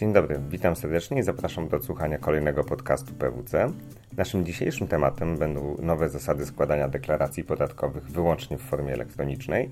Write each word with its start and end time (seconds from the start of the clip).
Dzień 0.00 0.12
dobry, 0.12 0.40
witam 0.50 0.76
serdecznie 0.76 1.18
i 1.18 1.22
zapraszam 1.22 1.68
do 1.68 1.82
słuchania 1.82 2.18
kolejnego 2.18 2.64
podcastu 2.64 3.14
PWC. 3.14 3.72
Naszym 4.16 4.46
dzisiejszym 4.46 4.88
tematem 4.88 5.36
będą 5.36 5.76
nowe 5.82 6.08
zasady 6.08 6.46
składania 6.46 6.88
deklaracji 6.88 7.44
podatkowych 7.44 8.10
wyłącznie 8.10 8.58
w 8.58 8.62
formie 8.62 8.92
elektronicznej. 8.92 9.70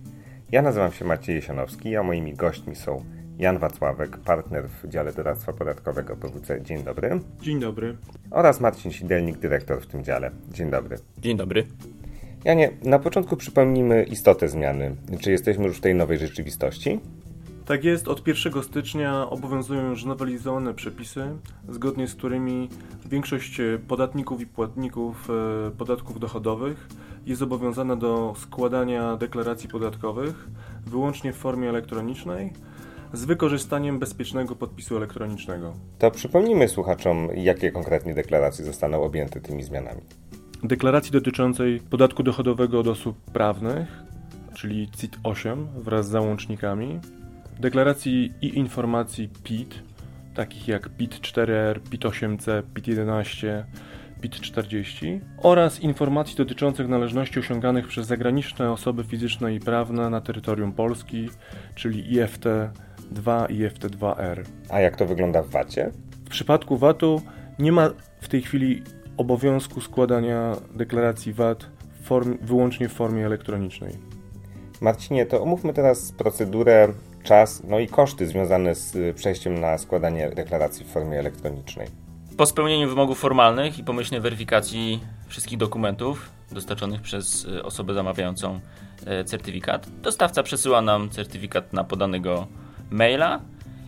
Ja 0.52 0.62
nazywam 0.62 0.92
się 0.92 1.04
Maciej 1.04 1.36
Jesionowski, 1.36 1.96
a 1.96 2.02
moimi 2.02 2.34
gośćmi 2.34 2.76
są 2.76 3.04
Jan 3.38 3.58
Wacławek, 3.58 4.18
partner 4.18 4.68
w 4.68 4.88
dziale 4.88 5.12
doradztwa 5.12 5.52
podatkowego 5.52 6.16
PWC. 6.16 6.62
Dzień 6.62 6.82
dobry. 6.82 7.20
Dzień 7.40 7.60
dobry. 7.60 7.96
Oraz 8.30 8.60
Marcin 8.60 8.92
Sidelnik, 8.92 9.38
dyrektor 9.38 9.82
w 9.82 9.86
tym 9.86 10.04
dziale. 10.04 10.30
Dzień 10.50 10.70
dobry. 10.70 10.96
Dzień 11.18 11.36
dobry. 11.36 11.66
Janie, 12.44 12.70
na 12.84 12.98
początku 12.98 13.36
przypomnijmy 13.36 14.02
istotę 14.04 14.48
zmiany. 14.48 14.96
Czy 15.20 15.30
jesteśmy 15.30 15.66
już 15.66 15.78
w 15.78 15.80
tej 15.80 15.94
nowej 15.94 16.18
rzeczywistości? 16.18 17.00
Tak 17.68 17.84
jest, 17.84 18.08
od 18.08 18.26
1 18.26 18.62
stycznia 18.62 19.30
obowiązują 19.30 19.90
już 19.90 20.04
nowelizowane 20.04 20.74
przepisy, 20.74 21.24
zgodnie 21.68 22.08
z 22.08 22.14
którymi 22.14 22.68
większość 23.06 23.60
podatników 23.88 24.40
i 24.40 24.46
płatników 24.46 25.28
e, 25.30 25.70
podatków 25.70 26.20
dochodowych 26.20 26.88
jest 27.26 27.38
zobowiązana 27.38 27.96
do 27.96 28.34
składania 28.38 29.16
deklaracji 29.16 29.68
podatkowych 29.68 30.48
wyłącznie 30.86 31.32
w 31.32 31.36
formie 31.36 31.68
elektronicznej 31.68 32.52
z 33.12 33.24
wykorzystaniem 33.24 33.98
bezpiecznego 33.98 34.56
podpisu 34.56 34.96
elektronicznego. 34.96 35.74
To 35.98 36.10
przypomnijmy 36.10 36.68
słuchaczom, 36.68 37.28
jakie 37.34 37.70
konkretnie 37.72 38.14
deklaracje 38.14 38.64
zostaną 38.64 39.02
objęte 39.02 39.40
tymi 39.40 39.62
zmianami. 39.62 40.00
Deklaracji 40.62 41.12
dotyczącej 41.12 41.80
podatku 41.80 42.22
dochodowego 42.22 42.80
od 42.80 42.86
osób 42.86 43.16
prawnych, 43.32 43.88
czyli 44.54 44.88
CIT-8 44.88 45.66
wraz 45.76 46.06
z 46.06 46.10
załącznikami, 46.10 47.00
deklaracji 47.60 48.32
i 48.42 48.58
informacji 48.58 49.30
PIT, 49.44 49.82
takich 50.34 50.68
jak 50.68 50.88
PIT-4R, 50.88 51.80
PIT-8C, 51.90 52.62
PIT-11, 52.74 53.64
PIT-40 54.20 55.20
oraz 55.38 55.80
informacji 55.80 56.36
dotyczących 56.36 56.88
należności 56.88 57.38
osiąganych 57.38 57.86
przez 57.86 58.06
zagraniczne 58.06 58.72
osoby 58.72 59.04
fizyczne 59.04 59.54
i 59.54 59.60
prawne 59.60 60.10
na 60.10 60.20
terytorium 60.20 60.72
Polski, 60.72 61.30
czyli 61.74 62.16
IFT-2 62.16 63.50
i 63.50 63.58
IFT-2R. 63.58 64.44
A 64.68 64.80
jak 64.80 64.96
to 64.96 65.06
wygląda 65.06 65.42
w 65.42 65.50
VAT-ie? 65.50 65.90
W 66.24 66.28
przypadku 66.30 66.76
VAT-u 66.76 67.22
nie 67.58 67.72
ma 67.72 67.90
w 68.20 68.28
tej 68.28 68.42
chwili 68.42 68.82
obowiązku 69.16 69.80
składania 69.80 70.56
deklaracji 70.74 71.32
VAT 71.32 71.66
w 72.00 72.06
form, 72.06 72.38
wyłącznie 72.42 72.88
w 72.88 72.92
formie 72.92 73.26
elektronicznej. 73.26 73.92
Marcinie, 74.80 75.26
to 75.26 75.42
omówmy 75.42 75.72
teraz 75.72 76.12
procedurę, 76.12 76.88
czas, 77.22 77.62
no 77.64 77.78
i 77.78 77.88
koszty 77.88 78.26
związane 78.26 78.74
z 78.74 79.16
przejściem 79.16 79.60
na 79.60 79.78
składanie 79.78 80.30
deklaracji 80.30 80.84
w 80.84 80.88
formie 80.88 81.18
elektronicznej. 81.18 81.88
Po 82.36 82.46
spełnieniu 82.46 82.88
wymogów 82.88 83.18
formalnych 83.18 83.78
i 83.78 83.84
pomyślnej 83.84 84.20
weryfikacji 84.20 85.00
wszystkich 85.28 85.58
dokumentów 85.58 86.30
dostarczonych 86.52 87.00
przez 87.00 87.46
e, 87.56 87.62
osobę 87.62 87.94
zamawiającą 87.94 88.60
e, 89.06 89.24
certyfikat, 89.24 89.86
dostawca 90.02 90.42
przesyła 90.42 90.82
nam 90.82 91.10
certyfikat 91.10 91.72
na 91.72 91.84
podanego 91.84 92.46
maila 92.90 93.40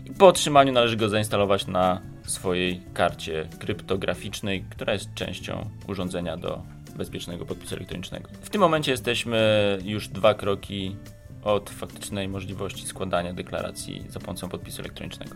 i 0.07 0.11
po 0.11 0.27
otrzymaniu 0.27 0.73
należy 0.73 0.97
go 0.97 1.09
zainstalować 1.09 1.67
na 1.67 2.01
swojej 2.27 2.81
karcie 2.95 3.49
kryptograficznej, 3.59 4.65
która 4.71 4.93
jest 4.93 5.15
częścią 5.15 5.71
urządzenia 5.89 6.37
do 6.37 6.63
bezpiecznego 6.97 7.47
podpisu 7.47 7.75
elektronicznego. 7.75 8.31
W 8.41 8.51
tym 8.51 8.61
momencie 8.61 8.91
jesteśmy 8.91 9.79
już 9.85 10.09
dwa 10.09 10.35
kroki 10.35 10.97
od 11.45 11.71
faktycznej 11.71 12.29
możliwości 12.29 12.87
składania 12.87 13.33
deklaracji 13.33 14.05
za 14.09 14.21
pomocą 14.21 14.49
podpisu 14.49 14.83
elektronicznego. 14.83 15.35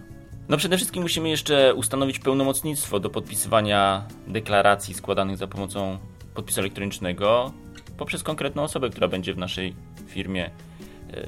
No 0.48 0.56
przede 0.56 0.76
wszystkim 0.76 1.02
musimy 1.02 1.28
jeszcze 1.28 1.74
ustanowić 1.74 2.18
pełnomocnictwo 2.18 3.00
do 3.00 3.10
podpisywania 3.10 4.04
deklaracji 4.26 4.94
składanych 4.94 5.36
za 5.36 5.46
pomocą 5.46 5.98
podpisu 6.34 6.60
elektronicznego 6.60 7.52
poprzez 7.96 8.22
konkretną 8.22 8.62
osobę, 8.62 8.90
która 8.90 9.08
będzie 9.08 9.34
w 9.34 9.38
naszej 9.38 9.74
firmie 10.06 10.50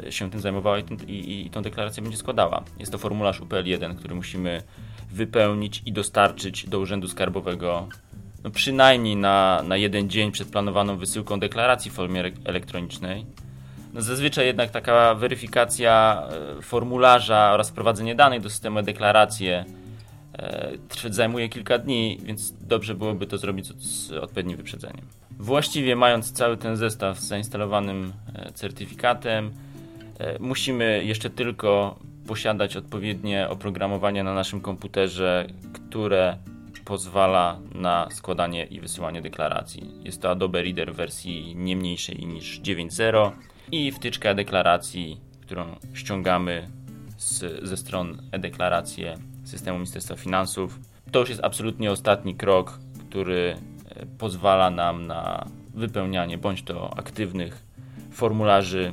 e, 0.07 0.13
się 0.13 0.31
tym 0.31 0.41
zajmowała 0.41 0.79
i, 0.79 1.13
i, 1.13 1.47
i 1.47 1.51
tą 1.51 1.63
deklarację 1.63 2.03
będzie 2.03 2.19
składała. 2.19 2.65
Jest 2.79 2.93
to 2.93 2.99
formularz 2.99 3.41
UPL1, 3.41 3.97
który 3.97 4.15
musimy 4.15 4.63
wypełnić 5.11 5.83
i 5.87 5.93
dostarczyć 5.93 6.69
do 6.69 6.79
Urzędu 6.81 7.09
Skarbowego 7.09 7.89
no 8.47 8.51
przynajmniej 8.51 9.17
na, 9.17 9.63
na 9.63 9.77
jeden 9.77 10.11
dzień 10.11 10.33
przed 10.33 10.49
planowaną 10.49 10.97
wysyłką 10.97 11.41
deklaracji 11.41 11.91
w 11.91 11.95
formie 11.95 12.33
elektronicznej. 12.45 13.27
Zazwyczaj 13.97 14.47
jednak 14.47 14.71
taka 14.71 15.15
weryfikacja 15.15 16.23
e, 16.59 16.63
formularza 16.63 17.53
oraz 17.53 17.71
wprowadzenie 17.71 18.15
danych 18.15 18.41
do 18.41 18.51
systemu 18.51 18.83
deklaracje 18.83 19.65
zajmuje 21.11 21.49
kilka 21.49 21.79
dni, 21.79 22.19
więc 22.23 22.55
dobrze 22.61 22.95
byłoby 22.95 23.27
to 23.27 23.39
zrobić 23.39 23.67
z 23.83 24.13
odpowiednim 24.13 24.57
wyprzedzeniem. 24.57 25.07
Właściwie 25.31 25.97
mając 25.97 26.33
cały 26.33 26.57
ten 26.57 26.77
zestaw 26.77 27.19
z 27.19 27.29
zainstalowanym 27.29 28.13
e, 28.35 28.53
certyfikatem, 28.53 29.53
e, 30.19 30.39
musimy 30.39 31.05
jeszcze 31.05 31.31
tylko 31.31 31.99
posiadać 32.27 32.77
odpowiednie 32.77 33.49
oprogramowanie 33.49 34.25
na 34.25 34.35
naszym 34.35 34.61
komputerze, 34.61 35.47
które 35.73 36.37
pozwala 36.85 37.59
na 37.75 38.09
składanie 38.11 38.65
i 38.65 38.81
wysyłanie 38.81 39.23
deklaracji. 39.23 39.91
Jest 40.05 40.23
to 40.23 40.31
Adobe 40.31 40.63
Reader 40.63 40.93
w 40.93 40.97
wersji 40.97 41.57
nie 41.57 41.77
mniejszej 41.77 42.27
niż 42.27 42.61
9.0 42.61 43.31
i 43.73 43.93
wtyczka 43.93 44.35
deklaracji, 44.35 45.21
którą 45.41 45.77
ściągamy 45.95 46.71
z, 47.17 47.65
ze 47.69 47.77
stron 47.77 48.23
e-deklaracje 48.33 49.19
systemu 49.45 49.79
Ministerstwa 49.79 50.17
Finansów. 50.17 50.81
To 51.13 51.21
już 51.21 51.29
jest 51.29 51.45
absolutnie 51.45 51.91
ostatni 51.91 52.35
krok, 52.35 52.79
który 53.09 53.57
e, 53.89 54.07
pozwala 54.19 54.71
nam 54.71 55.07
na 55.07 55.47
wypełnianie 55.75 56.39
bądź 56.39 56.63
to 56.63 56.99
aktywnych 56.99 57.65
formularzy, 58.11 58.93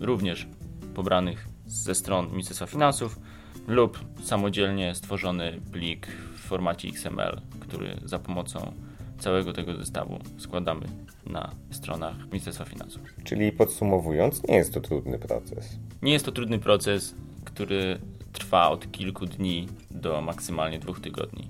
również 0.00 0.46
pobranych 0.94 1.48
ze 1.66 1.94
stron 1.94 2.30
Ministerstwa 2.30 2.66
Finansów, 2.66 3.18
lub 3.66 4.04
samodzielnie 4.22 4.94
stworzony 4.94 5.60
plik 5.72 6.06
w 6.06 6.38
formacie 6.38 6.88
XML, 6.88 7.40
który 7.60 7.96
za 8.04 8.18
pomocą 8.18 8.72
całego 9.18 9.52
tego 9.52 9.76
zestawu 9.76 10.18
składamy 10.38 10.86
na 11.26 11.50
stronach 11.70 12.16
Ministerstwa 12.32 12.64
Finansów. 12.64 13.02
Czyli 13.24 13.52
podsumowując, 13.52 14.42
nie 14.48 14.56
jest 14.56 14.74
to 14.74 14.80
trudny 14.80 15.18
proces. 15.18 15.78
Nie 16.02 16.12
jest 16.12 16.24
to 16.24 16.32
trudny 16.32 16.58
proces, 16.58 17.14
który 17.44 17.98
trwa 18.32 18.68
od 18.68 18.92
kilku 18.92 19.26
dni 19.26 19.68
do 19.90 20.20
maksymalnie 20.20 20.78
dwóch 20.78 21.00
tygodni. 21.00 21.48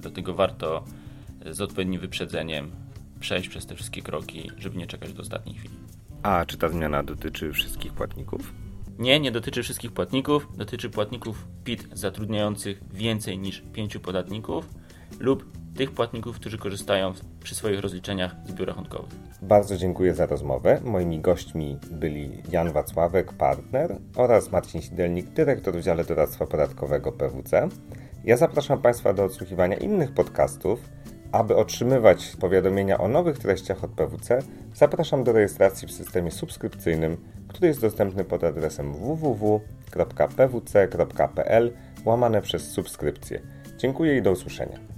Dlatego 0.00 0.34
warto 0.34 0.84
z 1.50 1.60
odpowiednim 1.60 2.00
wyprzedzeniem 2.00 2.70
przejść 3.20 3.48
przez 3.48 3.66
te 3.66 3.74
wszystkie 3.74 4.02
kroki, 4.02 4.50
żeby 4.58 4.78
nie 4.78 4.86
czekać 4.86 5.12
do 5.12 5.22
ostatniej 5.22 5.54
chwili. 5.54 5.74
A 6.22 6.44
czy 6.46 6.56
ta 6.56 6.68
zmiana 6.68 7.02
dotyczy 7.02 7.52
wszystkich 7.52 7.92
płatników? 7.92 8.52
Nie, 8.98 9.20
nie 9.20 9.32
dotyczy 9.32 9.62
wszystkich 9.62 9.92
płatników. 9.92 10.48
Dotyczy 10.56 10.90
płatników 10.90 11.46
PIT 11.64 11.88
zatrudniających 11.92 12.80
więcej 12.92 13.38
niż 13.38 13.62
pięciu 13.72 14.00
podatników 14.00 14.68
lub 15.18 15.59
tych 15.76 15.90
płatników, 15.90 16.36
którzy 16.36 16.58
korzystają 16.58 17.12
przy 17.42 17.54
swoich 17.54 17.80
rozliczeniach 17.80 18.36
z 18.46 18.52
biur 18.52 18.68
rachunkowych. 18.68 19.10
Bardzo 19.42 19.76
dziękuję 19.76 20.14
za 20.14 20.26
rozmowę. 20.26 20.80
Moimi 20.84 21.20
gośćmi 21.20 21.78
byli 21.90 22.42
Jan 22.50 22.72
Wacławek, 22.72 23.32
partner 23.32 23.96
oraz 24.16 24.52
Marcin 24.52 24.82
Sidelnik, 24.82 25.28
dyrektor 25.28 25.74
w 25.74 25.82
dziale 25.82 26.04
doradztwa 26.04 26.46
podatkowego 26.46 27.12
PWC. 27.12 27.68
Ja 28.24 28.36
zapraszam 28.36 28.82
Państwa 28.82 29.12
do 29.12 29.24
odsłuchiwania 29.24 29.76
innych 29.76 30.14
podcastów. 30.14 30.80
Aby 31.32 31.56
otrzymywać 31.56 32.36
powiadomienia 32.40 32.98
o 32.98 33.08
nowych 33.08 33.38
treściach 33.38 33.84
od 33.84 33.90
PWC, 33.90 34.38
zapraszam 34.74 35.24
do 35.24 35.32
rejestracji 35.32 35.88
w 35.88 35.92
systemie 35.92 36.30
subskrypcyjnym, 36.30 37.16
który 37.48 37.68
jest 37.68 37.80
dostępny 37.80 38.24
pod 38.24 38.44
adresem 38.44 38.92
www.pwc.pl 38.92 39.62
łamane 42.04 42.42
przez 42.42 42.70
subskrypcję. 42.70 43.40
Dziękuję 43.78 44.16
i 44.16 44.22
do 44.22 44.32
usłyszenia. 44.32 44.89